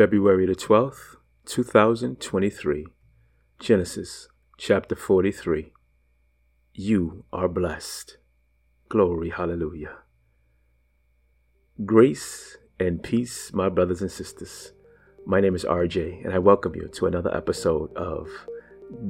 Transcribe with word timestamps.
February 0.00 0.46
the 0.46 0.54
12th, 0.54 1.16
2023. 1.44 2.86
Genesis 3.58 4.28
chapter 4.56 4.96
43. 4.96 5.74
You 6.72 7.26
are 7.34 7.48
blessed. 7.48 8.16
Glory, 8.88 9.28
hallelujah. 9.28 9.98
Grace 11.84 12.56
and 12.78 13.02
peace, 13.02 13.52
my 13.52 13.68
brothers 13.68 14.00
and 14.00 14.10
sisters. 14.10 14.72
My 15.26 15.38
name 15.38 15.54
is 15.54 15.66
RJ, 15.66 16.24
and 16.24 16.32
I 16.32 16.38
welcome 16.38 16.74
you 16.74 16.88
to 16.94 17.04
another 17.04 17.36
episode 17.36 17.94
of 17.94 18.26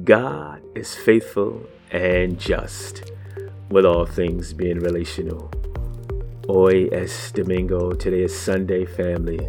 God 0.03 0.61
is 0.75 0.93
Faithful 0.93 1.65
and 1.89 2.37
Just, 2.37 3.13
with 3.69 3.85
all 3.85 4.05
things 4.05 4.51
being 4.51 4.79
relational. 4.79 5.49
Hoy 6.47 6.89
es 6.91 7.31
Domingo. 7.31 7.93
Today 7.93 8.23
is 8.23 8.37
Sunday, 8.37 8.83
family. 8.85 9.39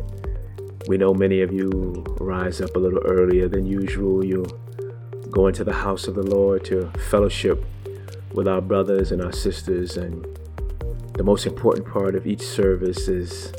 We 0.88 0.98
know 0.98 1.14
many 1.14 1.42
of 1.42 1.52
you 1.52 2.04
rise 2.18 2.60
up 2.60 2.74
a 2.74 2.78
little 2.78 3.00
earlier 3.04 3.48
than 3.48 3.66
usual. 3.66 4.24
You 4.24 4.44
go 5.30 5.46
into 5.46 5.62
the 5.62 5.72
house 5.72 6.08
of 6.08 6.16
the 6.16 6.22
Lord 6.22 6.64
to 6.66 6.90
fellowship 7.08 7.64
with 8.32 8.48
our 8.48 8.60
brothers 8.60 9.12
and 9.12 9.22
our 9.22 9.32
sisters. 9.32 9.96
And 9.96 10.26
the 11.14 11.22
most 11.22 11.46
important 11.46 11.86
part 11.86 12.16
of 12.16 12.26
each 12.26 12.42
service 12.42 13.06
is 13.06 13.52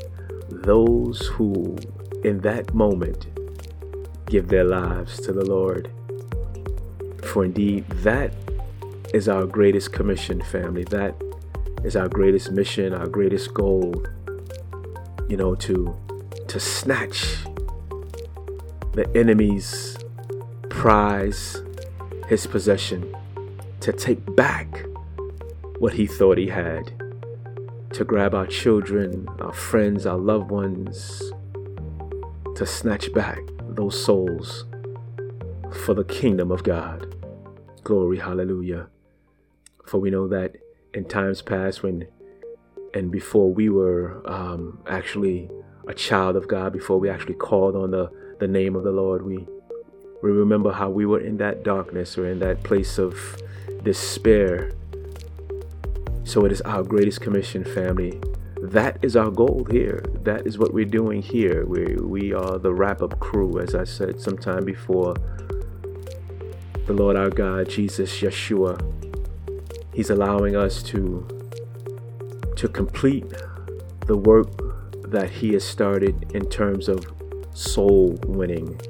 those 0.50 1.26
who, 1.28 1.76
in 2.22 2.40
that 2.40 2.74
moment, 2.74 3.26
give 4.26 4.48
their 4.48 4.64
lives 4.64 5.18
to 5.22 5.32
the 5.32 5.44
Lord. 5.44 5.90
For 7.22 7.44
indeed, 7.44 7.88
that 7.88 8.34
is 9.14 9.28
our 9.28 9.46
greatest 9.46 9.92
commission, 9.92 10.42
family. 10.42 10.84
That 10.84 11.14
is 11.84 11.96
our 11.96 12.08
greatest 12.08 12.50
mission, 12.50 12.92
our 12.92 13.06
greatest 13.06 13.54
goal. 13.54 14.04
You 15.28 15.38
know, 15.38 15.54
to 15.54 15.96
to 16.48 16.60
snatch 16.60 17.36
the 18.92 19.10
enemy's 19.14 19.96
prize, 20.70 21.62
his 22.28 22.46
possession, 22.46 23.14
to 23.80 23.92
take 23.92 24.34
back 24.36 24.84
what 25.78 25.92
he 25.92 26.06
thought 26.06 26.38
he 26.38 26.48
had, 26.48 26.92
to 27.92 28.04
grab 28.04 28.34
our 28.34 28.46
children, 28.46 29.26
our 29.40 29.52
friends, 29.52 30.06
our 30.06 30.18
loved 30.18 30.50
ones, 30.50 31.22
to 32.56 32.64
snatch 32.64 33.12
back 33.12 33.40
those 33.68 34.04
souls 34.04 34.64
for 35.84 35.94
the 35.94 36.04
kingdom 36.04 36.50
of 36.50 36.62
God. 36.62 37.14
Glory, 37.82 38.18
hallelujah. 38.18 38.88
For 39.84 39.98
we 39.98 40.10
know 40.10 40.28
that 40.28 40.56
in 40.94 41.04
times 41.04 41.42
past, 41.42 41.82
when 41.82 42.06
and 42.94 43.10
before 43.10 43.52
we 43.52 43.68
were 43.68 44.22
um, 44.24 44.78
actually 44.86 45.50
a 45.86 45.94
child 45.94 46.36
of 46.36 46.48
God 46.48 46.72
before 46.72 46.98
we 46.98 47.08
actually 47.08 47.34
called 47.34 47.76
on 47.76 47.90
the, 47.90 48.10
the 48.40 48.48
name 48.48 48.76
of 48.76 48.84
the 48.84 48.90
Lord. 48.90 49.24
We, 49.24 49.46
we 50.22 50.30
remember 50.30 50.72
how 50.72 50.90
we 50.90 51.06
were 51.06 51.20
in 51.20 51.36
that 51.38 51.62
darkness 51.62 52.16
or 52.16 52.26
in 52.26 52.38
that 52.40 52.62
place 52.62 52.98
of 52.98 53.14
despair. 53.82 54.72
So 56.24 56.44
it 56.46 56.52
is 56.52 56.60
our 56.62 56.82
greatest 56.82 57.20
commission, 57.20 57.64
family. 57.64 58.18
That 58.62 58.98
is 59.02 59.14
our 59.14 59.30
goal 59.30 59.66
here. 59.70 60.02
That 60.22 60.46
is 60.46 60.56
what 60.56 60.72
we're 60.72 60.86
doing 60.86 61.20
here. 61.20 61.66
We, 61.66 61.96
we 61.96 62.32
are 62.32 62.58
the 62.58 62.72
wrap 62.72 63.02
up 63.02 63.20
crew, 63.20 63.60
as 63.60 63.74
I 63.74 63.84
said 63.84 64.20
sometime 64.20 64.64
before. 64.64 65.14
The 66.86 66.94
Lord 66.94 67.16
our 67.16 67.28
God, 67.28 67.68
Jesus, 67.68 68.20
Yeshua, 68.20 68.80
He's 69.92 70.08
allowing 70.10 70.56
us 70.56 70.82
to, 70.84 71.26
to 72.56 72.68
complete 72.68 73.26
the 74.06 74.16
work 74.16 74.63
that 75.06 75.30
he 75.30 75.52
has 75.52 75.64
started 75.64 76.32
in 76.34 76.48
terms 76.48 76.88
of 76.88 77.06
soul 77.52 78.18
winning, 78.26 78.80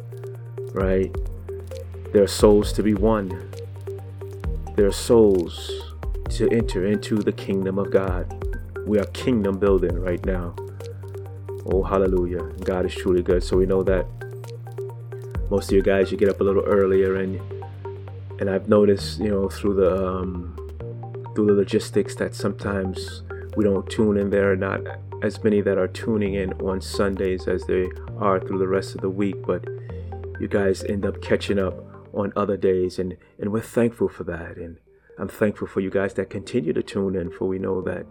right? 0.73 1.15
There 2.13 2.23
are 2.23 2.29
souls 2.29 2.73
to 2.75 2.83
be 2.83 2.95
won. 2.95 3.51
There 4.77 4.87
are 4.87 4.93
souls 4.93 5.71
to 6.31 6.49
enter 6.51 6.87
into 6.87 7.17
the 7.17 7.33
kingdom 7.33 7.79
of 7.79 7.91
God. 7.91 8.33
We 8.87 8.99
are 8.99 9.07
kingdom 9.07 9.59
building 9.59 9.99
right 10.01 10.25
now. 10.25 10.55
Oh, 11.67 11.83
hallelujah. 11.83 12.43
God 12.65 12.87
is 12.87 12.95
truly 12.95 13.23
good. 13.23 13.43
So 13.43 13.57
we 13.57 13.67
know 13.67 13.83
that 13.83 14.07
most 15.51 15.71
of 15.71 15.77
you 15.77 15.83
guys, 15.83 16.11
you 16.11 16.19
get 16.19 16.29
up 16.29 16.41
a 16.41 16.45
little 16.45 16.65
earlier 16.65 17.17
and 17.17 17.41
and 18.41 18.51
I've 18.51 18.69
noticed, 18.69 19.21
you 19.21 19.31
know, 19.31 19.49
through 19.49 19.75
the 19.75 20.07
um, 20.07 20.57
through 21.35 21.47
the 21.47 21.53
logistics 21.53 22.15
that 22.17 22.35
sometimes 22.35 23.23
we 23.57 23.65
don't 23.65 23.89
tune 23.89 24.17
in 24.17 24.31
there, 24.31 24.53
are 24.53 24.57
not 24.57 24.81
as 25.23 25.43
many 25.43 25.61
that 25.61 25.79
are 25.79 25.89
tuning 25.89 26.35
in 26.35 26.53
on 26.55 26.81
Sundays 26.81 27.47
as 27.47 27.65
they 27.65 27.89
are 28.19 28.41
through 28.41 28.59
the 28.59 28.69
rest 28.69 28.95
of 28.95 29.01
the 29.01 29.11
week, 29.11 29.37
but 29.47 29.65
you 30.41 30.49
guys 30.49 30.85
end 30.85 31.07
up 31.07 31.23
catching 31.23 31.59
up 31.59 31.75
on 32.13 32.33
other 32.37 32.57
days, 32.57 32.99
and, 32.99 33.17
and 33.39 33.53
we're 33.53 33.61
thankful 33.61 34.09
for 34.09 34.25
that. 34.25 34.57
And 34.57 34.79
I'm 35.19 35.29
thankful 35.29 35.67
for 35.67 35.81
you 35.81 35.91
guys 35.91 36.15
that 36.15 36.31
continue 36.31 36.73
to 36.73 36.83
tune 36.83 37.17
in, 37.17 37.31
for 37.31 37.47
we 37.47 37.59
know 37.59 37.81
that 37.83 38.07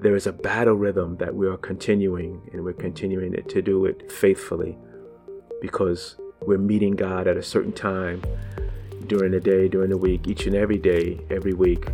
there 0.00 0.14
is 0.14 0.26
a 0.26 0.32
battle 0.32 0.74
rhythm 0.74 1.16
that 1.18 1.34
we 1.34 1.46
are 1.46 1.56
continuing, 1.56 2.48
and 2.52 2.64
we're 2.64 2.72
continuing 2.72 3.34
it, 3.34 3.48
to 3.50 3.62
do 3.62 3.86
it 3.86 4.10
faithfully 4.10 4.76
because 5.60 6.16
we're 6.42 6.58
meeting 6.58 6.94
God 6.94 7.26
at 7.26 7.36
a 7.36 7.42
certain 7.42 7.72
time 7.72 8.22
during 9.06 9.32
the 9.32 9.40
day, 9.40 9.68
during 9.68 9.90
the 9.90 9.96
week, 9.96 10.28
each 10.28 10.46
and 10.46 10.54
every 10.54 10.78
day, 10.78 11.18
every 11.30 11.54
week, 11.54 11.86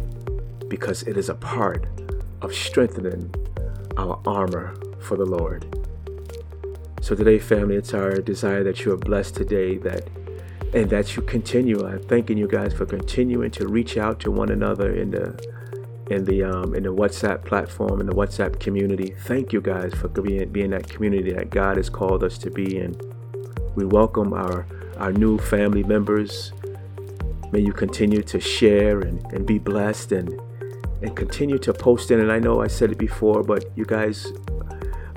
because 0.69 1.03
it 1.05 1.17
is 1.17 1.29
a 1.29 1.35
part 1.35 1.87
of 2.43 2.55
strengthening 2.55 3.35
our 3.97 4.21
armor 4.27 4.75
for 5.01 5.17
the 5.17 5.25
Lord. 5.25 5.67
So 7.01 7.15
today, 7.15 7.39
family, 7.39 7.77
it's 7.77 7.95
our 7.95 8.21
desire 8.21 8.63
that 8.65 8.85
you 8.85 8.93
are 8.93 8.97
blessed 8.97 9.35
today, 9.35 9.77
that 9.79 10.09
and 10.73 10.89
that 10.91 11.17
you 11.17 11.23
continue. 11.23 11.87
I'm 11.87 12.03
thanking 12.03 12.39
you 12.39 12.49
guys 12.49 12.73
for 12.73 12.87
continuing 12.87 13.51
to 13.53 13.69
reach 13.69 13.97
out 13.97 14.21
to 14.21 14.31
one 14.31 14.51
another 14.51 14.95
in 14.95 15.11
the 15.11 15.37
in 16.11 16.25
the 16.25 16.45
um, 16.45 16.75
in 16.75 16.85
the 16.85 16.95
WhatsApp 16.95 17.45
platform 17.45 18.01
in 18.01 18.07
the 18.07 18.15
WhatsApp 18.15 18.61
community. 18.61 19.15
Thank 19.25 19.53
you 19.53 19.61
guys 19.61 19.95
for 19.95 20.09
being 20.09 20.49
being 20.51 20.71
that 20.71 20.89
community 20.89 21.33
that 21.33 21.51
God 21.51 21.77
has 21.77 21.91
called 21.91 22.23
us 22.23 22.39
to 22.39 22.51
be 22.51 22.79
in. 22.79 22.95
We 23.75 23.85
welcome 23.85 24.33
our 24.33 24.67
our 24.99 25.13
new 25.13 25.39
family 25.39 25.83
members. 25.83 26.53
May 27.51 27.61
you 27.61 27.73
continue 27.73 28.23
to 28.23 28.41
share 28.41 29.01
and, 29.01 29.21
and 29.33 29.45
be 29.45 29.59
blessed 29.59 30.13
and 30.13 30.41
and 31.03 31.17
continue 31.17 31.59
to 31.59 31.73
post 31.73 32.11
in. 32.11 32.21
And 32.21 32.31
I 32.31 32.39
know 32.39 32.63
I 32.63 32.69
said 32.69 32.91
it 32.91 32.99
before, 32.99 33.43
but 33.43 33.65
you 33.77 33.85
guys, 33.85 34.33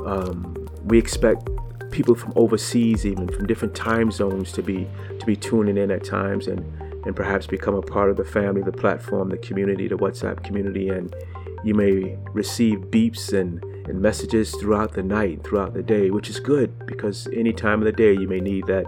um, 0.06 0.68
we 0.86 0.98
expect 0.98 1.50
people 1.92 2.16
from 2.16 2.34
overseas, 2.36 3.06
even 3.06 3.28
from 3.28 3.48
different 3.48 3.76
time 3.76 4.12
zones, 4.12 4.52
to 4.54 4.62
be 4.62 4.88
to 5.20 5.26
be 5.26 5.36
tuning 5.36 5.78
in 5.78 5.92
at 5.92 6.04
times 6.04 6.48
and 6.48 6.60
and 7.06 7.16
perhaps 7.16 7.46
become 7.46 7.76
a 7.76 7.82
part 7.82 8.10
of 8.10 8.18
the 8.18 8.26
family, 8.26 8.64
the 8.64 8.72
platform, 8.72 9.30
the 9.30 9.38
community, 9.38 9.88
the 9.88 9.96
WhatsApp 9.96 10.44
community, 10.44 10.90
and 10.90 11.16
you 11.64 11.76
may 11.76 12.18
receive 12.34 12.80
beeps 12.90 13.32
and, 13.32 13.64
and 13.88 14.02
messages 14.02 14.56
throughout 14.56 14.94
the 14.94 15.04
night, 15.04 15.44
throughout 15.44 15.74
the 15.74 15.84
day, 15.84 16.10
which 16.10 16.30
is 16.30 16.40
good 16.40 16.86
because 16.88 17.28
any 17.34 17.54
time 17.54 17.80
of 17.80 17.86
the 17.86 17.92
day 17.92 18.14
you 18.14 18.28
may 18.28 18.40
need 18.40 18.66
that 18.68 18.86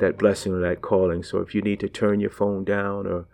that 0.00 0.18
blessing 0.18 0.52
or 0.52 0.60
that 0.60 0.80
calling. 0.80 1.22
So 1.22 1.38
if 1.38 1.54
you 1.54 1.62
need 1.62 1.78
to 1.80 1.88
turn 1.88 2.20
your 2.20 2.30
phone 2.30 2.64
down 2.64 3.06
or 3.06 3.26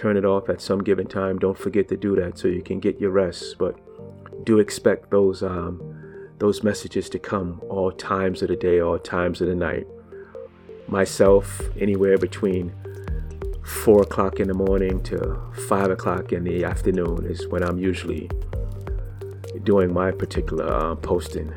turn 0.00 0.16
it 0.16 0.24
off 0.24 0.48
at 0.48 0.62
some 0.62 0.82
given 0.82 1.06
time. 1.06 1.38
Don't 1.38 1.58
forget 1.58 1.88
to 1.88 1.96
do 1.96 2.16
that 2.16 2.38
so 2.38 2.48
you 2.48 2.62
can 2.62 2.80
get 2.80 2.98
your 2.98 3.10
rest. 3.10 3.56
But 3.58 3.78
do 4.46 4.58
expect 4.58 5.10
those 5.10 5.42
um, 5.42 5.78
those 6.38 6.62
messages 6.62 7.10
to 7.10 7.18
come 7.18 7.60
all 7.68 7.92
times 7.92 8.40
of 8.40 8.48
the 8.48 8.56
day, 8.56 8.80
all 8.80 8.98
times 8.98 9.42
of 9.42 9.48
the 9.48 9.54
night. 9.54 9.86
Myself, 10.88 11.60
anywhere 11.78 12.16
between 12.16 12.72
four 13.62 14.00
o'clock 14.02 14.40
in 14.40 14.48
the 14.48 14.54
morning 14.54 15.02
to 15.02 15.38
five 15.68 15.90
o'clock 15.90 16.32
in 16.32 16.44
the 16.44 16.64
afternoon 16.64 17.26
is 17.26 17.46
when 17.48 17.62
I'm 17.62 17.78
usually 17.78 18.30
doing 19.64 19.92
my 19.92 20.12
particular 20.12 20.66
uh, 20.66 20.94
posting. 20.94 21.52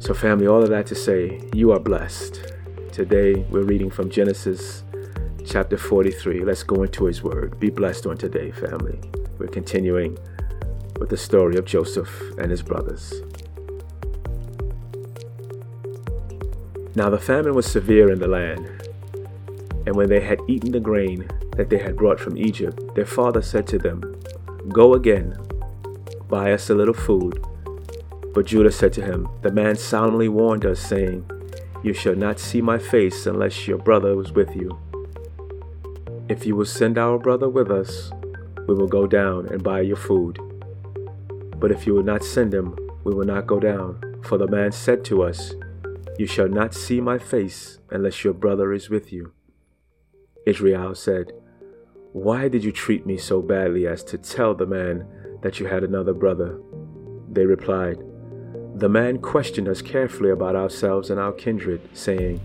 So, 0.00 0.12
family, 0.12 0.48
all 0.48 0.62
of 0.62 0.70
that 0.70 0.86
to 0.88 0.96
say, 0.96 1.40
you 1.54 1.70
are 1.70 1.78
blessed. 1.78 2.52
Today, 2.90 3.34
we're 3.48 3.62
reading 3.62 3.90
from 3.90 4.10
Genesis 4.10 4.83
chapter 5.44 5.76
43. 5.76 6.44
Let's 6.44 6.62
go 6.62 6.82
into 6.82 7.04
his 7.04 7.22
word. 7.22 7.60
Be 7.60 7.70
blessed 7.70 8.06
on 8.06 8.16
today, 8.16 8.50
family. 8.50 8.98
We're 9.38 9.48
continuing 9.48 10.18
with 10.98 11.10
the 11.10 11.16
story 11.16 11.56
of 11.56 11.64
Joseph 11.64 12.10
and 12.38 12.50
his 12.50 12.62
brothers. 12.62 13.12
Now 16.94 17.10
the 17.10 17.18
famine 17.18 17.54
was 17.54 17.66
severe 17.66 18.10
in 18.10 18.20
the 18.20 18.28
land, 18.28 18.68
and 19.86 19.96
when 19.96 20.08
they 20.08 20.20
had 20.20 20.40
eaten 20.48 20.72
the 20.72 20.80
grain 20.80 21.28
that 21.56 21.68
they 21.68 21.78
had 21.78 21.96
brought 21.96 22.20
from 22.20 22.38
Egypt, 22.38 22.80
their 22.94 23.06
father 23.06 23.42
said 23.42 23.66
to 23.68 23.78
them, 23.78 24.00
Go 24.68 24.94
again, 24.94 25.36
buy 26.28 26.52
us 26.52 26.70
a 26.70 26.74
little 26.74 26.94
food. 26.94 27.44
But 28.32 28.46
Judah 28.46 28.72
said 28.72 28.92
to 28.94 29.02
him, 29.02 29.28
The 29.42 29.52
man 29.52 29.76
solemnly 29.76 30.28
warned 30.28 30.64
us, 30.64 30.80
saying, 30.80 31.28
You 31.82 31.92
shall 31.92 32.14
not 32.14 32.38
see 32.38 32.62
my 32.62 32.78
face 32.78 33.26
unless 33.26 33.68
your 33.68 33.78
brother 33.78 34.16
was 34.16 34.32
with 34.32 34.54
you. 34.56 34.78
If 36.26 36.46
you 36.46 36.56
will 36.56 36.64
send 36.64 36.96
our 36.96 37.18
brother 37.18 37.50
with 37.50 37.70
us, 37.70 38.10
we 38.66 38.74
will 38.74 38.88
go 38.88 39.06
down 39.06 39.46
and 39.48 39.62
buy 39.62 39.82
your 39.82 39.96
food. 39.96 40.38
But 41.58 41.70
if 41.70 41.86
you 41.86 41.92
will 41.92 42.02
not 42.02 42.24
send 42.24 42.54
him, 42.54 42.74
we 43.04 43.12
will 43.14 43.26
not 43.26 43.46
go 43.46 43.60
down. 43.60 44.00
For 44.22 44.38
the 44.38 44.48
man 44.48 44.72
said 44.72 45.04
to 45.06 45.22
us, 45.22 45.52
You 46.18 46.26
shall 46.26 46.48
not 46.48 46.72
see 46.72 46.98
my 46.98 47.18
face 47.18 47.78
unless 47.90 48.24
your 48.24 48.32
brother 48.32 48.72
is 48.72 48.88
with 48.88 49.12
you. 49.12 49.32
Israel 50.46 50.94
said, 50.94 51.32
Why 52.12 52.48
did 52.48 52.64
you 52.64 52.72
treat 52.72 53.04
me 53.04 53.18
so 53.18 53.42
badly 53.42 53.86
as 53.86 54.02
to 54.04 54.16
tell 54.16 54.54
the 54.54 54.64
man 54.64 55.06
that 55.42 55.60
you 55.60 55.66
had 55.66 55.84
another 55.84 56.14
brother? 56.14 56.58
They 57.30 57.44
replied, 57.44 57.98
The 58.76 58.88
man 58.88 59.18
questioned 59.18 59.68
us 59.68 59.82
carefully 59.82 60.30
about 60.30 60.56
ourselves 60.56 61.10
and 61.10 61.20
our 61.20 61.32
kindred, 61.32 61.82
saying, 61.92 62.40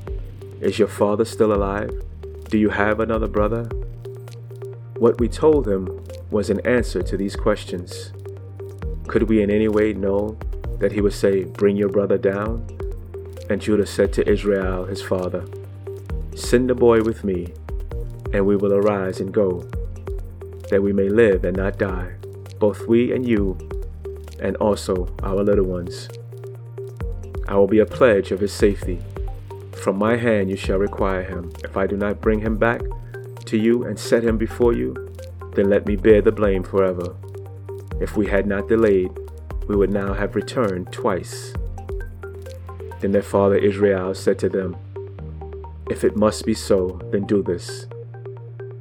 Is 0.60 0.80
your 0.80 0.90
father 0.90 1.24
still 1.24 1.54
alive? 1.54 1.92
Do 2.50 2.58
you 2.58 2.70
have 2.70 3.00
another 3.00 3.28
brother? 3.28 3.66
What 4.98 5.20
we 5.20 5.30
told 5.30 5.68
him 5.68 6.04
was 6.32 6.50
an 6.50 6.60
answer 6.66 7.04
to 7.04 7.16
these 7.16 7.36
questions. 7.36 8.12
Could 9.08 9.30
we 9.30 9.44
in 9.44 9.52
any 9.52 9.68
way 9.68 9.94
know 9.94 10.36
that 10.80 10.92
he 10.92 11.00
would 11.00 11.14
say, 11.14 11.44
Bring 11.44 11.78
your 11.78 11.90
brother 11.90 12.18
down? 12.18 12.66
And 13.52 13.62
Judah 13.62 13.86
said 13.86 14.12
to 14.14 14.28
Israel 14.28 14.86
his 14.86 15.00
father, 15.00 15.46
Send 16.36 16.72
the 16.72 16.74
boy 16.74 17.04
with 17.04 17.24
me, 17.24 17.54
and 18.34 18.48
we 18.48 18.56
will 18.56 18.74
arise 18.74 19.20
and 19.20 19.32
go, 19.32 19.60
that 20.72 20.82
we 20.82 20.92
may 20.92 21.08
live 21.08 21.46
and 21.46 21.56
not 21.56 21.78
die, 21.78 22.16
both 22.58 22.88
we 22.88 23.14
and 23.14 23.28
you, 23.28 23.60
and 24.40 24.56
also 24.58 25.08
our 25.22 25.44
little 25.44 25.66
ones. 25.66 26.10
I 27.48 27.54
will 27.54 27.68
be 27.68 27.80
a 27.80 27.86
pledge 27.86 28.32
of 28.32 28.40
his 28.40 28.52
safety. 28.52 29.00
From 29.82 29.98
my 29.98 30.18
hand 30.18 30.50
you 30.50 30.58
shall 30.58 30.78
require 30.78 31.24
him. 31.24 31.52
If 31.64 31.78
I 31.78 31.88
do 31.88 31.96
not 31.96 32.20
bring 32.20 32.42
him 32.42 32.58
back 32.58 32.82
to 33.46 33.58
you 33.58 33.86
and 33.86 33.98
set 33.98 34.24
him 34.24 34.38
before 34.38 34.74
you, 34.74 34.94
then 35.56 35.70
let 35.70 35.86
me 35.86 35.96
bear 35.96 36.22
the 36.22 36.32
blame 36.32 36.64
forever. 36.64 37.16
If 38.02 38.18
we 38.18 38.28
had 38.28 38.46
not 38.46 38.68
delayed, 38.68 39.12
we 39.68 39.76
would 39.76 39.92
now 39.92 40.14
have 40.14 40.36
returned 40.36 40.92
twice. 40.92 41.54
Then 43.00 43.12
their 43.12 43.22
father 43.22 43.56
Israel 43.56 44.14
said 44.14 44.38
to 44.40 44.50
them, 44.50 44.76
If 45.90 46.04
it 46.04 46.18
must 46.18 46.46
be 46.46 46.54
so, 46.54 47.00
then 47.12 47.26
do 47.26 47.42
this. 47.42 47.88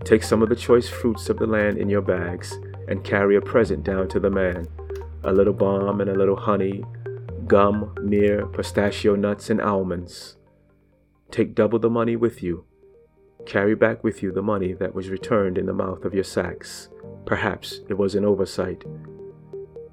Take 0.05 0.25
some 0.25 0.43
of 0.43 0.49
the 0.49 0.57
choice 0.57 0.89
fruits 0.89 1.29
of 1.29 1.39
the 1.39 1.47
land 1.47 1.79
in 1.79 1.89
your 1.89 2.03
bags, 2.03 2.57
and 2.89 3.05
carry 3.05 3.37
a 3.37 3.41
present 3.41 3.85
down 3.85 4.09
to 4.09 4.19
the 4.19 4.31
man 4.31 4.67
a 5.25 5.33
little 5.33 5.53
balm 5.53 6.01
and 6.01 6.09
a 6.09 6.15
little 6.15 6.37
honey, 6.37 6.83
gum, 7.47 7.95
myrrh, 8.01 8.47
pistachio 8.47 9.15
nuts, 9.15 9.51
and 9.51 9.61
almonds. 9.61 10.38
Take 11.31 11.55
double 11.55 11.79
the 11.79 11.91
money 11.91 12.17
with 12.17 12.43
you. 12.43 12.65
Carry 13.47 13.75
back 13.75 14.03
with 14.03 14.23
you 14.23 14.33
the 14.33 14.43
money 14.43 14.73
that 14.73 14.95
was 14.95 15.11
returned 15.11 15.59
in 15.59 15.67
the 15.67 15.73
mouth 15.73 16.05
of 16.05 16.15
your 16.15 16.25
sacks. 16.25 16.89
Perhaps 17.27 17.81
it 17.89 17.95
was 17.95 18.15
an 18.15 18.25
oversight. 18.25 18.85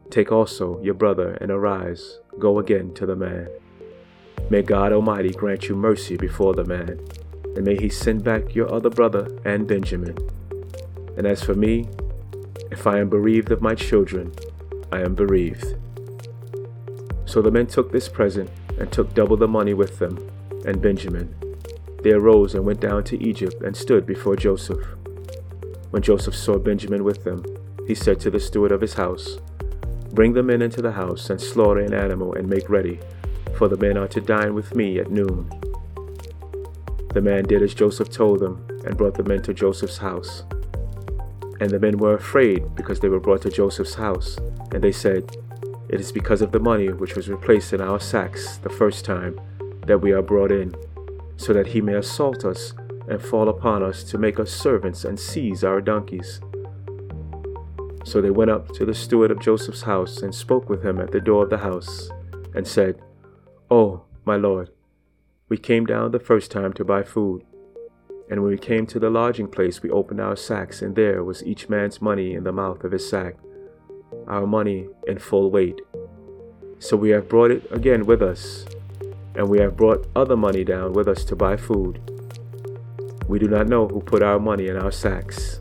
Take 0.09 0.31
also 0.31 0.81
your 0.81 0.93
brother 0.93 1.37
and 1.41 1.51
arise, 1.51 2.19
go 2.39 2.59
again 2.59 2.93
to 2.93 3.05
the 3.05 3.15
man. 3.15 3.49
May 4.49 4.61
God 4.61 4.93
Almighty 4.93 5.31
grant 5.31 5.67
you 5.67 5.75
mercy 5.75 6.15
before 6.15 6.53
the 6.53 6.65
man, 6.65 6.99
and 7.55 7.65
may 7.65 7.75
he 7.75 7.89
send 7.89 8.23
back 8.23 8.55
your 8.55 8.73
other 8.73 8.89
brother 8.89 9.27
and 9.43 9.67
Benjamin. 9.67 10.17
And 11.17 11.25
as 11.25 11.43
for 11.43 11.55
me, 11.55 11.89
if 12.71 12.87
I 12.87 12.99
am 12.99 13.09
bereaved 13.09 13.51
of 13.51 13.61
my 13.61 13.75
children, 13.75 14.33
I 14.91 15.01
am 15.01 15.15
bereaved. 15.15 15.75
So 17.25 17.41
the 17.41 17.51
men 17.51 17.67
took 17.67 17.91
this 17.91 18.07
present 18.07 18.49
and 18.79 18.91
took 18.91 19.13
double 19.13 19.37
the 19.37 19.47
money 19.47 19.73
with 19.73 19.99
them, 19.99 20.29
and 20.65 20.81
Benjamin. 20.81 21.33
They 22.03 22.11
arose 22.11 22.53
and 22.53 22.65
went 22.65 22.81
down 22.81 23.03
to 23.05 23.23
Egypt 23.23 23.61
and 23.63 23.75
stood 23.75 24.05
before 24.05 24.35
Joseph. 24.35 24.85
When 25.91 26.03
Joseph 26.03 26.35
saw 26.35 26.57
Benjamin 26.57 27.03
with 27.03 27.23
them, 27.23 27.43
he 27.87 27.95
said 27.95 28.19
to 28.19 28.29
the 28.29 28.39
steward 28.39 28.71
of 28.71 28.81
his 28.81 28.93
house, 28.93 29.37
Bring 30.11 30.33
the 30.33 30.43
men 30.43 30.61
into 30.61 30.81
the 30.81 30.91
house 30.91 31.29
and 31.29 31.39
slaughter 31.39 31.81
an 31.81 31.93
animal 31.93 32.33
and 32.33 32.47
make 32.47 32.69
ready, 32.69 32.99
for 33.57 33.67
the 33.67 33.77
men 33.77 33.97
are 33.97 34.07
to 34.09 34.21
dine 34.21 34.53
with 34.53 34.75
me 34.75 34.99
at 34.99 35.11
noon. 35.11 35.49
The 37.13 37.21
man 37.21 37.43
did 37.43 37.63
as 37.63 37.73
Joseph 37.73 38.09
told 38.09 38.39
them 38.39 38.65
and 38.85 38.97
brought 38.97 39.15
the 39.15 39.23
men 39.23 39.41
to 39.43 39.53
Joseph's 39.53 39.97
house. 39.97 40.43
And 41.59 41.69
the 41.69 41.79
men 41.79 41.97
were 41.97 42.15
afraid 42.15 42.75
because 42.75 42.99
they 42.99 43.09
were 43.09 43.19
brought 43.19 43.41
to 43.43 43.49
Joseph's 43.49 43.95
house, 43.95 44.37
and 44.73 44.83
they 44.83 44.91
said, 44.91 45.37
It 45.89 45.99
is 46.01 46.11
because 46.11 46.41
of 46.41 46.51
the 46.51 46.59
money 46.59 46.89
which 46.89 47.15
was 47.15 47.29
replaced 47.29 47.73
in 47.73 47.81
our 47.81 47.99
sacks 47.99 48.57
the 48.57 48.69
first 48.69 49.05
time 49.05 49.39
that 49.87 49.99
we 49.99 50.11
are 50.11 50.21
brought 50.21 50.51
in, 50.51 50.75
so 51.37 51.53
that 51.53 51.67
he 51.67 51.81
may 51.81 51.95
assault 51.95 52.45
us 52.45 52.73
and 53.07 53.21
fall 53.21 53.49
upon 53.49 53.83
us 53.83 54.03
to 54.03 54.17
make 54.17 54.39
us 54.39 54.51
servants 54.51 55.05
and 55.05 55.19
seize 55.19 55.63
our 55.63 55.81
donkeys. 55.81 56.39
So 58.03 58.21
they 58.21 58.29
went 58.29 58.51
up 58.51 58.69
to 58.73 58.85
the 58.85 58.93
steward 58.93 59.31
of 59.31 59.39
Joseph's 59.39 59.81
house 59.81 60.21
and 60.21 60.33
spoke 60.33 60.69
with 60.69 60.83
him 60.83 60.99
at 60.99 61.11
the 61.11 61.19
door 61.19 61.43
of 61.43 61.49
the 61.49 61.57
house, 61.57 62.09
and 62.53 62.67
said, 62.67 63.01
Oh, 63.69 64.03
my 64.23 64.35
lord, 64.35 64.69
we 65.49 65.57
came 65.57 65.85
down 65.85 66.11
the 66.11 66.19
first 66.19 66.51
time 66.51 66.73
to 66.73 66.85
buy 66.85 67.03
food. 67.03 67.43
And 68.29 68.41
when 68.41 68.51
we 68.51 68.57
came 68.57 68.87
to 68.87 68.99
the 68.99 69.09
lodging 69.09 69.47
place, 69.47 69.83
we 69.83 69.89
opened 69.91 70.19
our 70.19 70.35
sacks, 70.35 70.81
and 70.81 70.95
there 70.95 71.23
was 71.23 71.43
each 71.43 71.69
man's 71.69 72.01
money 72.01 72.33
in 72.33 72.43
the 72.43 72.51
mouth 72.51 72.83
of 72.83 72.91
his 72.91 73.07
sack, 73.07 73.35
our 74.27 74.47
money 74.47 74.87
in 75.07 75.19
full 75.19 75.51
weight. 75.51 75.81
So 76.79 76.97
we 76.97 77.09
have 77.09 77.29
brought 77.29 77.51
it 77.51 77.67
again 77.71 78.05
with 78.05 78.21
us, 78.21 78.65
and 79.35 79.49
we 79.49 79.59
have 79.59 79.77
brought 79.77 80.07
other 80.15 80.37
money 80.37 80.63
down 80.63 80.93
with 80.93 81.07
us 81.07 81.23
to 81.25 81.35
buy 81.35 81.57
food. 81.57 81.99
We 83.27 83.39
do 83.39 83.47
not 83.47 83.67
know 83.67 83.87
who 83.87 84.01
put 84.01 84.21
our 84.21 84.39
money 84.39 84.67
in 84.67 84.77
our 84.77 84.91
sacks. 84.91 85.59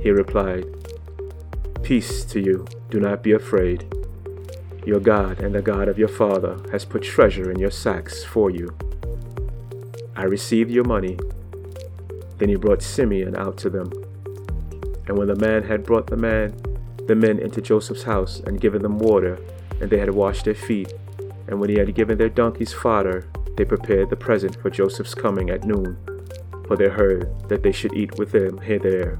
He 0.00 0.10
replied, 0.10 0.66
Peace 1.82 2.24
to 2.26 2.40
you, 2.40 2.66
do 2.90 3.00
not 3.00 3.22
be 3.22 3.32
afraid. 3.32 3.86
Your 4.84 5.00
God 5.00 5.40
and 5.40 5.54
the 5.54 5.62
God 5.62 5.88
of 5.88 5.98
your 5.98 6.08
father 6.08 6.58
has 6.70 6.84
put 6.84 7.02
treasure 7.02 7.50
in 7.50 7.58
your 7.58 7.70
sacks 7.70 8.24
for 8.24 8.50
you. 8.50 8.76
I 10.16 10.24
received 10.24 10.70
your 10.70 10.84
money. 10.84 11.18
Then 12.38 12.48
he 12.48 12.56
brought 12.56 12.82
Simeon 12.82 13.36
out 13.36 13.56
to 13.58 13.70
them. 13.70 13.90
And 15.06 15.16
when 15.16 15.28
the 15.28 15.36
man 15.36 15.62
had 15.62 15.84
brought 15.84 16.06
the 16.06 16.16
man, 16.16 16.54
the 17.06 17.14
men 17.14 17.38
into 17.38 17.60
Joseph's 17.60 18.02
house 18.02 18.40
and 18.40 18.60
given 18.60 18.82
them 18.82 18.98
water, 18.98 19.38
and 19.80 19.90
they 19.90 19.98
had 19.98 20.14
washed 20.14 20.44
their 20.44 20.54
feet, 20.54 20.92
and 21.48 21.60
when 21.60 21.70
he 21.70 21.76
had 21.76 21.94
given 21.94 22.18
their 22.18 22.28
donkeys 22.28 22.72
fodder, 22.72 23.28
they 23.56 23.64
prepared 23.64 24.10
the 24.10 24.16
present 24.16 24.60
for 24.60 24.70
Joseph's 24.70 25.14
coming 25.14 25.50
at 25.50 25.64
noon, 25.64 25.96
for 26.66 26.76
they 26.76 26.88
heard 26.88 27.32
that 27.48 27.62
they 27.62 27.72
should 27.72 27.94
eat 27.94 28.18
with 28.18 28.34
him 28.34 28.60
here 28.60 28.78
there. 28.78 29.16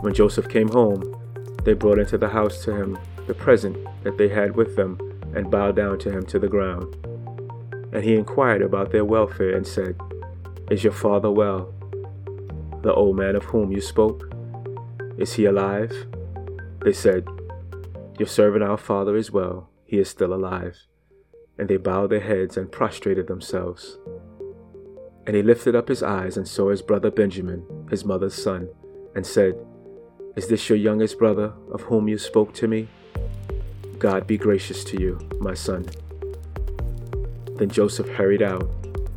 When 0.00 0.14
Joseph 0.14 0.48
came 0.48 0.68
home, 0.68 1.16
they 1.64 1.72
brought 1.72 1.98
into 1.98 2.18
the 2.18 2.28
house 2.28 2.62
to 2.64 2.74
him 2.74 2.98
the 3.26 3.34
present 3.34 3.76
that 4.04 4.18
they 4.18 4.28
had 4.28 4.54
with 4.54 4.76
them, 4.76 4.98
and 5.34 5.50
bowed 5.50 5.76
down 5.76 5.98
to 5.98 6.10
him 6.10 6.24
to 6.26 6.38
the 6.38 6.48
ground. 6.48 6.96
And 7.92 8.04
he 8.04 8.14
inquired 8.14 8.62
about 8.62 8.92
their 8.92 9.04
welfare 9.04 9.54
and 9.54 9.66
said, 9.66 9.98
Is 10.70 10.84
your 10.84 10.92
father 10.92 11.30
well? 11.30 11.72
The 12.82 12.94
old 12.94 13.16
man 13.16 13.36
of 13.36 13.44
whom 13.44 13.72
you 13.72 13.80
spoke? 13.80 14.32
Is 15.18 15.34
he 15.34 15.44
alive? 15.46 15.92
They 16.84 16.92
said, 16.92 17.26
Your 18.18 18.28
servant 18.28 18.62
our 18.62 18.76
father 18.76 19.16
is 19.16 19.30
well, 19.30 19.68
he 19.86 19.98
is 19.98 20.10
still 20.10 20.34
alive. 20.34 20.76
And 21.58 21.68
they 21.68 21.78
bowed 21.78 22.10
their 22.10 22.20
heads 22.20 22.56
and 22.56 22.70
prostrated 22.70 23.28
themselves. 23.28 23.98
And 25.26 25.34
he 25.34 25.42
lifted 25.42 25.74
up 25.74 25.88
his 25.88 26.02
eyes 26.02 26.36
and 26.36 26.46
saw 26.46 26.70
his 26.70 26.82
brother 26.82 27.10
Benjamin, 27.10 27.64
his 27.90 28.04
mother's 28.04 28.34
son, 28.34 28.68
and 29.14 29.26
said, 29.26 29.54
Is 30.36 30.48
this 30.48 30.68
your 30.68 30.78
youngest 30.78 31.18
brother 31.18 31.54
of 31.72 31.82
whom 31.82 32.08
you 32.08 32.18
spoke 32.18 32.52
to 32.54 32.68
me? 32.68 32.88
God 33.98 34.26
be 34.26 34.36
gracious 34.36 34.84
to 34.84 35.00
you, 35.00 35.18
my 35.40 35.54
son. 35.54 35.86
Then 37.56 37.70
Joseph 37.70 38.08
hurried 38.08 38.42
out, 38.42 38.68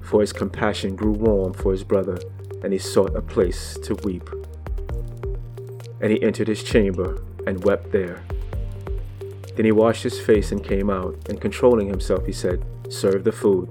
for 0.01 0.21
his 0.21 0.31
compassion 0.31 0.95
grew 0.95 1.11
warm 1.11 1.53
for 1.53 1.73
his 1.73 1.83
brother, 1.83 2.17
and 2.63 2.71
he 2.71 2.79
sought 2.79 3.15
a 3.15 3.21
place 3.21 3.77
to 3.83 3.95
weep. 3.95 4.29
And 6.01 6.11
he 6.11 6.23
entered 6.23 6.47
his 6.47 6.63
chamber 6.63 7.21
and 7.45 7.63
wept 7.65 7.91
there. 7.91 8.23
Then 9.59 9.65
he 9.65 9.73
washed 9.73 10.03
his 10.03 10.17
face 10.17 10.53
and 10.53 10.63
came 10.63 10.89
out, 10.89 11.17
and 11.27 11.41
controlling 11.41 11.89
himself, 11.89 12.25
he 12.25 12.31
said, 12.31 12.63
Serve 12.87 13.25
the 13.25 13.33
food. 13.33 13.67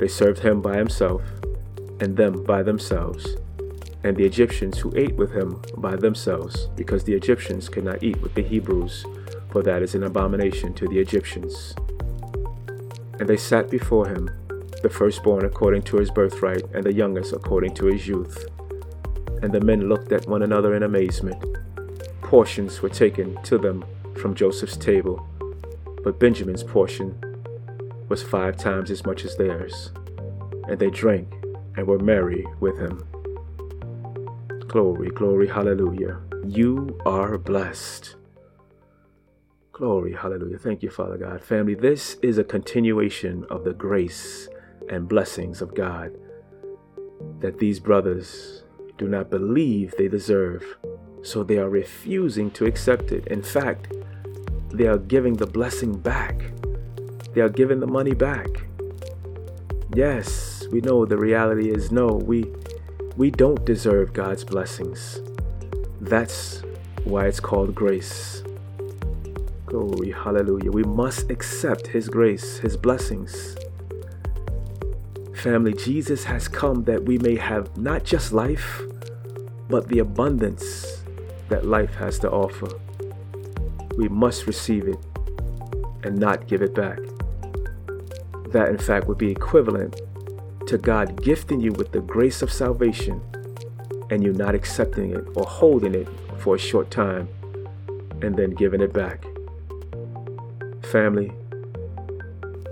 They 0.00 0.08
served 0.08 0.38
him 0.38 0.62
by 0.62 0.78
himself, 0.78 1.20
and 2.00 2.16
them 2.16 2.42
by 2.42 2.62
themselves, 2.62 3.36
and 4.02 4.16
the 4.16 4.24
Egyptians 4.24 4.78
who 4.78 4.96
ate 4.96 5.14
with 5.16 5.32
him 5.32 5.60
by 5.76 5.96
themselves, 5.96 6.68
because 6.74 7.04
the 7.04 7.12
Egyptians 7.12 7.68
could 7.68 7.84
not 7.84 8.02
eat 8.02 8.16
with 8.22 8.32
the 8.32 8.40
Hebrews 8.40 9.04
for 9.50 9.62
that 9.62 9.82
is 9.82 9.94
an 9.94 10.04
abomination 10.04 10.72
to 10.72 10.88
the 10.88 10.98
Egyptians. 10.98 11.74
And 13.20 13.28
they 13.28 13.36
sat 13.36 13.68
before 13.68 14.08
him, 14.08 14.30
the 14.82 14.88
firstborn 14.88 15.44
according 15.44 15.82
to 15.82 15.98
his 15.98 16.10
birthright, 16.10 16.62
and 16.72 16.82
the 16.82 16.94
youngest 16.94 17.34
according 17.34 17.74
to 17.74 17.86
his 17.88 18.08
youth. 18.08 18.46
And 19.42 19.52
the 19.52 19.60
men 19.60 19.86
looked 19.90 20.12
at 20.12 20.26
one 20.26 20.42
another 20.42 20.74
in 20.74 20.82
amazement. 20.82 21.44
Portions 22.22 22.80
were 22.80 22.88
taken 22.88 23.36
to 23.42 23.58
them 23.58 23.84
from 24.18 24.34
Joseph's 24.34 24.76
table, 24.76 25.26
but 26.02 26.18
Benjamin's 26.18 26.62
portion 26.62 27.18
was 28.08 28.22
five 28.22 28.56
times 28.56 28.90
as 28.90 29.04
much 29.04 29.24
as 29.24 29.36
theirs. 29.36 29.90
And 30.68 30.78
they 30.78 30.90
drank 30.90 31.32
and 31.76 31.86
were 31.86 31.98
merry 31.98 32.44
with 32.60 32.78
him. 32.78 33.04
Glory, 34.68 35.08
glory, 35.10 35.48
hallelujah. 35.48 36.18
You 36.44 36.98
are 37.06 37.38
blessed. 37.38 38.16
Glory, 39.72 40.14
hallelujah. 40.14 40.58
Thank 40.58 40.82
you, 40.82 40.90
Father 40.90 41.16
God. 41.16 41.42
Family, 41.42 41.74
this 41.74 42.16
is 42.20 42.36
a 42.36 42.44
continuation 42.44 43.46
of 43.48 43.64
the 43.64 43.72
grace 43.72 44.48
and 44.90 45.08
blessings 45.08 45.62
of 45.62 45.74
God 45.74 46.12
that 47.40 47.58
these 47.58 47.78
brothers 47.80 48.64
do 48.96 49.08
not 49.08 49.30
believe 49.30 49.94
they 49.96 50.08
deserve, 50.08 50.76
so 51.22 51.42
they 51.42 51.58
are 51.58 51.70
refusing 51.70 52.50
to 52.50 52.66
accept 52.66 53.12
it. 53.12 53.26
In 53.28 53.42
fact, 53.42 53.92
they 54.78 54.86
are 54.86 54.96
giving 54.98 55.34
the 55.34 55.46
blessing 55.46 55.98
back, 55.98 56.40
they 57.34 57.40
are 57.40 57.48
giving 57.48 57.80
the 57.80 57.86
money 57.86 58.14
back. 58.14 58.46
Yes, 59.94 60.64
we 60.70 60.80
know 60.80 61.04
the 61.04 61.18
reality 61.18 61.70
is 61.70 61.90
no, 61.90 62.06
we 62.06 62.44
we 63.16 63.32
don't 63.32 63.64
deserve 63.64 64.12
God's 64.12 64.44
blessings. 64.44 65.20
That's 66.00 66.62
why 67.02 67.26
it's 67.26 67.40
called 67.40 67.74
grace. 67.74 68.44
Glory, 69.66 70.12
hallelujah. 70.12 70.70
We 70.70 70.84
must 70.84 71.28
accept 71.28 71.88
His 71.88 72.08
grace, 72.08 72.58
His 72.58 72.76
blessings. 72.76 73.56
Family, 75.34 75.74
Jesus 75.74 76.22
has 76.24 76.46
come 76.46 76.84
that 76.84 77.04
we 77.04 77.18
may 77.18 77.34
have 77.34 77.76
not 77.76 78.04
just 78.04 78.32
life, 78.32 78.82
but 79.68 79.88
the 79.88 79.98
abundance 79.98 81.02
that 81.48 81.66
life 81.66 81.94
has 81.96 82.20
to 82.20 82.30
offer. 82.30 82.68
We 83.98 84.08
must 84.08 84.46
receive 84.46 84.86
it 84.86 85.04
and 86.04 86.16
not 86.18 86.46
give 86.46 86.62
it 86.62 86.72
back. 86.72 87.00
That, 88.52 88.68
in 88.68 88.78
fact, 88.78 89.08
would 89.08 89.18
be 89.18 89.32
equivalent 89.32 90.00
to 90.68 90.78
God 90.78 91.20
gifting 91.20 91.58
you 91.60 91.72
with 91.72 91.90
the 91.90 91.98
grace 91.98 92.40
of 92.40 92.52
salvation 92.52 93.20
and 94.10 94.22
you 94.22 94.32
not 94.32 94.54
accepting 94.54 95.10
it 95.10 95.24
or 95.34 95.44
holding 95.44 95.96
it 95.96 96.06
for 96.38 96.54
a 96.54 96.58
short 96.60 96.92
time 96.92 97.28
and 98.22 98.36
then 98.36 98.50
giving 98.50 98.80
it 98.80 98.92
back. 98.92 99.26
Family, 100.92 101.32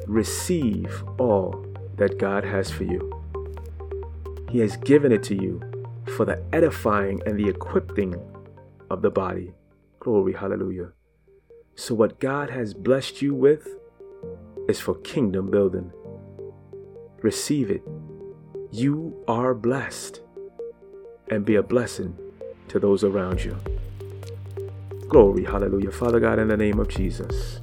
receive 0.07 1.03
all 1.19 1.67
that 1.97 2.19
God 2.19 2.45
has 2.45 2.71
for 2.71 2.85
you. 2.85 3.03
He 4.49 4.61
has 4.61 4.77
given 4.77 5.11
it 5.11 5.25
to 5.25 5.35
you 5.35 5.61
for 6.17 6.25
the 6.25 6.41
edifying 6.53 7.21
and 7.27 7.37
the 7.37 7.49
equipping 7.49 8.15
of 8.91 9.03
the 9.03 9.11
body. 9.11 9.55
Glory, 9.99 10.33
hallelujah. 10.33 10.93
So, 11.77 11.95
what 11.95 12.19
God 12.19 12.49
has 12.49 12.73
blessed 12.73 13.21
you 13.21 13.35
with 13.35 13.69
is 14.67 14.81
for 14.81 14.95
kingdom 14.95 15.51
building. 15.51 15.93
Receive 17.23 17.71
it. 17.71 17.83
You 18.73 19.23
are 19.29 19.55
blessed 19.55 20.23
and 21.31 21.45
be 21.45 21.57
a 21.57 21.63
blessing 21.63 22.17
to 22.69 22.79
those 22.79 23.05
around 23.05 23.45
you. 23.45 23.59
Glory, 25.09 25.45
hallelujah. 25.45 25.93
Father 25.93 26.19
God, 26.19 26.39
in 26.39 26.49
the 26.49 26.57
name 26.57 26.81
of 26.81 26.89
Jesus. 26.89 27.61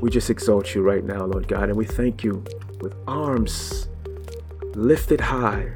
We 0.00 0.10
just 0.10 0.30
exalt 0.30 0.74
you 0.74 0.80
right 0.82 1.04
now, 1.04 1.26
Lord 1.26 1.46
God, 1.46 1.64
and 1.64 1.76
we 1.76 1.84
thank 1.84 2.24
you 2.24 2.42
with 2.80 2.94
arms 3.06 3.88
lifted 4.74 5.20
high. 5.20 5.70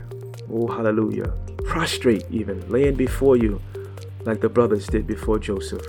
Oh, 0.51 0.67
hallelujah. 0.67 1.33
Prostrate, 1.65 2.25
even 2.31 2.67
laying 2.71 2.95
before 2.95 3.37
you 3.37 3.61
like 4.25 4.41
the 4.41 4.49
brothers 4.49 4.87
did 4.87 5.07
before 5.07 5.39
Joseph. 5.39 5.87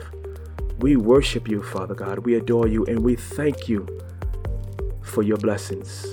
We 0.80 0.96
worship 0.96 1.48
you, 1.48 1.64
Father 1.64 1.96
God. 1.96 2.20
We 2.20 2.36
adore 2.36 2.68
you 2.68 2.86
and 2.86 3.00
we 3.00 3.16
thank 3.16 3.68
you 3.68 3.88
for 5.02 5.24
your 5.24 5.38
blessings 5.38 6.06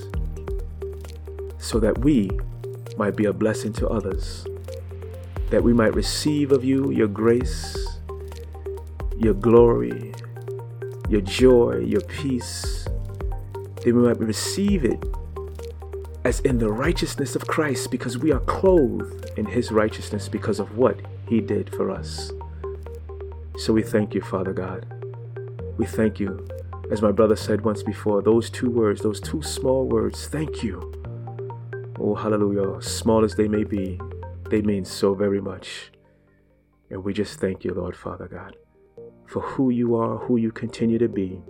so 1.59 1.79
that 1.81 1.99
we 1.99 2.31
might 2.97 3.17
be 3.17 3.27
a 3.27 3.33
blessing 3.33 3.73
to 3.75 3.89
others, 3.89 4.47
that 5.51 5.63
we 5.63 5.73
might 5.73 5.95
receive 5.95 6.51
of 6.53 6.65
you 6.65 6.91
your 6.91 7.09
grace, 7.09 7.99
your 9.19 9.35
glory, 9.35 10.15
your 11.09 11.21
joy, 11.21 11.79
your 11.79 12.01
peace, 12.03 12.89
that 13.55 13.85
we 13.85 13.93
might 13.93 14.19
receive 14.19 14.85
it 14.85 15.03
as 16.25 16.41
in 16.41 16.57
the 16.57 16.73
righteousness 16.73 17.37
of 17.37 17.47
Christ 17.47 17.91
because 17.91 18.17
we 18.17 18.33
are 18.33 18.41
clothed 18.41 19.39
in 19.39 19.45
his 19.45 19.71
righteousness 19.71 20.29
because 20.29 20.59
of 20.59 20.79
what 20.79 20.99
he 21.29 21.41
did 21.41 21.75
for 21.75 21.91
us. 21.91 22.33
So 23.57 23.73
we 23.73 23.83
thank 23.83 24.15
you, 24.15 24.21
Father 24.21 24.53
God. 24.53 24.87
We 25.77 25.87
thank 25.87 26.21
you. 26.21 26.47
As 26.91 27.03
my 27.03 27.13
brother 27.13 27.37
said 27.37 27.63
once 27.63 27.83
before, 27.83 28.23
those 28.23 28.51
two 28.51 28.71
words, 28.71 29.01
those 29.01 29.21
two 29.21 29.43
small 29.43 29.89
words, 29.89 30.27
thank 30.29 30.63
you. 30.63 30.93
Oh, 31.99 32.15
hallelujah. 32.15 32.83
Small 32.83 33.25
as 33.25 33.35
they 33.35 33.49
may 33.49 33.65
be, 33.65 34.01
they 34.51 34.63
mean 34.63 34.85
so 34.85 35.15
very 35.15 35.41
much. 35.41 35.93
And 36.91 37.03
we 37.03 37.13
just 37.13 37.41
thank 37.41 37.65
you, 37.65 37.73
Lord 37.75 37.97
Father 37.97 38.29
God 38.29 38.57
for 39.27 39.41
who 39.41 39.71
you 39.71 39.97
are, 39.97 40.19
who 40.19 40.37
you 40.37 40.53
continue 40.53 40.99
to 40.99 41.09
be, 41.09 41.41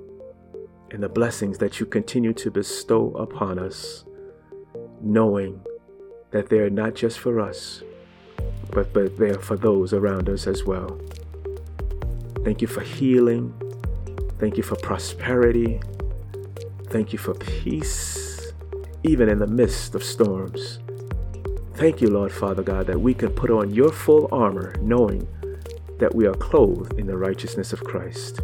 and 0.90 1.02
the 1.02 1.08
blessings 1.08 1.58
that 1.58 1.80
you 1.80 1.86
continue 1.86 2.32
to 2.32 2.50
bestow 2.50 3.10
upon 3.10 3.58
us, 3.58 4.04
knowing 5.00 5.60
that 6.30 6.48
they 6.48 6.58
are 6.58 6.70
not 6.70 6.94
just 6.94 7.18
for 7.18 7.40
us, 7.40 7.82
but, 8.70 8.92
but 8.92 9.16
they 9.18 9.30
are 9.30 9.40
for 9.40 9.56
those 9.56 9.92
around 9.92 10.28
us 10.28 10.46
as 10.46 10.64
well. 10.64 10.98
Thank 12.44 12.60
you 12.60 12.68
for 12.68 12.82
healing. 12.82 13.54
Thank 14.38 14.58
you 14.58 14.62
for 14.62 14.76
prosperity. 14.76 15.80
Thank 16.88 17.14
you 17.14 17.18
for 17.18 17.32
peace, 17.32 18.52
even 19.02 19.30
in 19.30 19.38
the 19.38 19.46
midst 19.46 19.94
of 19.94 20.04
storms. 20.04 20.78
Thank 21.76 22.02
you, 22.02 22.08
Lord 22.08 22.30
Father 22.30 22.62
God, 22.62 22.86
that 22.86 23.00
we 23.00 23.14
can 23.14 23.30
put 23.30 23.50
on 23.50 23.72
your 23.72 23.90
full 23.90 24.28
armor, 24.30 24.74
knowing 24.82 25.26
that 25.98 26.14
we 26.14 26.26
are 26.26 26.34
clothed 26.34 26.98
in 26.98 27.06
the 27.06 27.16
righteousness 27.16 27.72
of 27.72 27.82
Christ. 27.82 28.40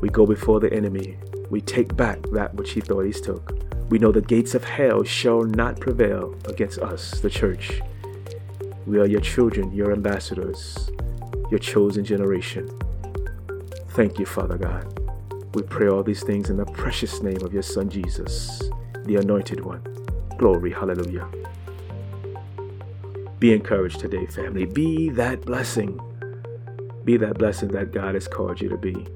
We 0.00 0.08
go 0.08 0.24
before 0.24 0.58
the 0.58 0.72
enemy. 0.72 1.18
We 1.50 1.60
take 1.60 1.94
back 1.94 2.22
that 2.32 2.54
which 2.54 2.72
he 2.72 2.80
thought 2.80 3.04
he 3.04 3.12
took. 3.12 3.52
We 3.90 3.98
know 3.98 4.10
the 4.10 4.22
gates 4.22 4.54
of 4.54 4.64
hell 4.64 5.04
shall 5.04 5.42
not 5.42 5.78
prevail 5.80 6.34
against 6.46 6.78
us, 6.78 7.20
the 7.20 7.28
church. 7.28 7.82
We 8.86 8.98
are 8.98 9.06
your 9.06 9.20
children, 9.20 9.70
your 9.72 9.92
ambassadors, 9.92 10.90
your 11.52 11.58
chosen 11.58 12.02
generation. 12.02 12.66
Thank 13.90 14.18
you, 14.18 14.24
Father 14.24 14.56
God. 14.56 14.86
We 15.54 15.62
pray 15.62 15.86
all 15.86 16.02
these 16.02 16.22
things 16.22 16.48
in 16.48 16.56
the 16.56 16.64
precious 16.64 17.20
name 17.20 17.42
of 17.42 17.52
your 17.52 17.62
Son 17.62 17.90
Jesus, 17.90 18.70
the 19.04 19.16
Anointed 19.16 19.62
One. 19.62 19.82
Glory, 20.38 20.72
hallelujah. 20.72 21.28
Be 23.38 23.52
encouraged 23.52 24.00
today, 24.00 24.24
family. 24.24 24.64
Be 24.64 25.10
that 25.10 25.42
blessing. 25.42 26.00
Be 27.04 27.18
that 27.18 27.36
blessing 27.36 27.68
that 27.72 27.92
God 27.92 28.14
has 28.14 28.26
called 28.26 28.58
you 28.58 28.70
to 28.70 28.78
be. 28.78 29.06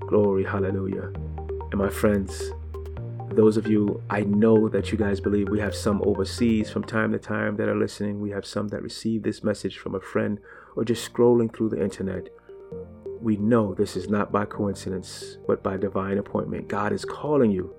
Glory, 0.00 0.44
hallelujah. 0.44 1.12
And 1.70 1.74
my 1.74 1.90
friends, 1.90 2.50
those 3.38 3.56
of 3.56 3.68
you, 3.68 4.02
I 4.10 4.22
know 4.22 4.68
that 4.68 4.90
you 4.90 4.98
guys 4.98 5.20
believe 5.20 5.48
we 5.48 5.60
have 5.60 5.72
some 5.72 6.02
overseas 6.04 6.70
from 6.70 6.82
time 6.82 7.12
to 7.12 7.20
time 7.20 7.54
that 7.58 7.68
are 7.68 7.78
listening. 7.78 8.20
We 8.20 8.30
have 8.30 8.44
some 8.44 8.66
that 8.68 8.82
receive 8.82 9.22
this 9.22 9.44
message 9.44 9.78
from 9.78 9.94
a 9.94 10.00
friend 10.00 10.40
or 10.74 10.84
just 10.84 11.08
scrolling 11.08 11.54
through 11.54 11.68
the 11.68 11.80
internet. 11.80 12.30
We 13.20 13.36
know 13.36 13.74
this 13.74 13.96
is 13.96 14.08
not 14.08 14.32
by 14.32 14.44
coincidence, 14.44 15.36
but 15.46 15.62
by 15.62 15.76
divine 15.76 16.18
appointment. 16.18 16.66
God 16.66 16.92
is 16.92 17.04
calling 17.04 17.52
you. 17.52 17.72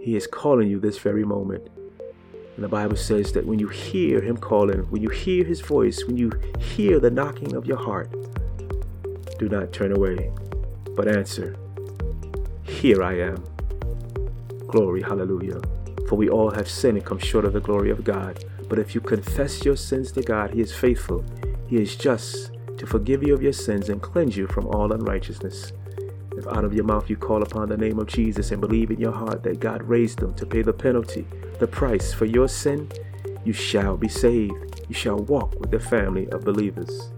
He 0.00 0.16
is 0.16 0.26
calling 0.26 0.70
you 0.70 0.80
this 0.80 0.96
very 0.96 1.26
moment. 1.26 1.68
And 2.54 2.64
the 2.64 2.68
Bible 2.68 2.96
says 2.96 3.32
that 3.32 3.44
when 3.44 3.58
you 3.58 3.68
hear 3.68 4.22
Him 4.22 4.38
calling, 4.38 4.80
when 4.90 5.02
you 5.02 5.10
hear 5.10 5.44
His 5.44 5.60
voice, 5.60 6.06
when 6.06 6.16
you 6.16 6.32
hear 6.58 6.98
the 6.98 7.10
knocking 7.10 7.54
of 7.54 7.66
your 7.66 7.76
heart, 7.76 8.10
do 9.38 9.50
not 9.50 9.74
turn 9.74 9.92
away, 9.92 10.32
but 10.96 11.06
answer, 11.06 11.54
Here 12.62 13.02
I 13.02 13.18
am. 13.18 13.57
Glory, 14.68 15.02
hallelujah. 15.02 15.60
For 16.08 16.16
we 16.16 16.28
all 16.28 16.50
have 16.50 16.68
sinned 16.68 16.98
and 16.98 17.06
come 17.06 17.18
short 17.18 17.44
of 17.44 17.54
the 17.54 17.60
glory 17.60 17.90
of 17.90 18.04
God. 18.04 18.44
But 18.68 18.78
if 18.78 18.94
you 18.94 19.00
confess 19.00 19.64
your 19.64 19.76
sins 19.76 20.12
to 20.12 20.22
God, 20.22 20.52
He 20.52 20.60
is 20.60 20.74
faithful. 20.74 21.24
He 21.66 21.80
is 21.80 21.96
just 21.96 22.52
to 22.76 22.86
forgive 22.86 23.22
you 23.22 23.34
of 23.34 23.42
your 23.42 23.52
sins 23.52 23.88
and 23.88 24.00
cleanse 24.00 24.36
you 24.36 24.46
from 24.46 24.66
all 24.66 24.92
unrighteousness. 24.92 25.72
If 26.36 26.46
out 26.46 26.64
of 26.64 26.74
your 26.74 26.84
mouth 26.84 27.10
you 27.10 27.16
call 27.16 27.42
upon 27.42 27.68
the 27.68 27.76
name 27.76 27.98
of 27.98 28.06
Jesus 28.06 28.50
and 28.52 28.60
believe 28.60 28.90
in 28.90 29.00
your 29.00 29.12
heart 29.12 29.42
that 29.42 29.58
God 29.58 29.82
raised 29.82 30.20
him 30.20 30.34
to 30.34 30.46
pay 30.46 30.62
the 30.62 30.72
penalty, 30.72 31.26
the 31.58 31.66
price 31.66 32.12
for 32.12 32.26
your 32.26 32.46
sin, 32.46 32.90
you 33.44 33.52
shall 33.52 33.96
be 33.96 34.08
saved. 34.08 34.84
You 34.88 34.94
shall 34.94 35.16
walk 35.16 35.58
with 35.58 35.70
the 35.70 35.80
family 35.80 36.28
of 36.28 36.44
believers. 36.44 37.10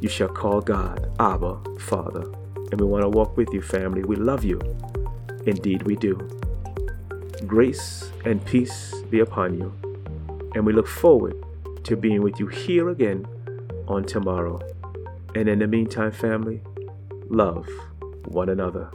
You 0.00 0.08
shall 0.08 0.28
call 0.28 0.60
God 0.60 1.10
Abba, 1.18 1.60
Father. 1.80 2.32
And 2.70 2.80
we 2.80 2.86
want 2.86 3.02
to 3.02 3.08
walk 3.08 3.36
with 3.36 3.52
you, 3.52 3.60
family. 3.60 4.04
We 4.04 4.16
love 4.16 4.44
you. 4.44 4.60
Indeed, 5.46 5.82
we 5.84 5.96
do. 5.96 6.16
Grace 7.46 8.10
and 8.24 8.44
peace 8.44 8.94
be 9.10 9.20
upon 9.20 9.58
you. 9.58 9.72
And 10.54 10.66
we 10.66 10.72
look 10.72 10.88
forward 10.88 11.36
to 11.84 11.96
being 11.96 12.22
with 12.22 12.38
you 12.40 12.46
here 12.46 12.88
again 12.88 13.26
on 13.86 14.04
tomorrow. 14.04 14.60
And 15.34 15.48
in 15.48 15.60
the 15.60 15.66
meantime, 15.66 16.12
family, 16.12 16.62
love 17.28 17.68
one 18.24 18.48
another. 18.48 18.90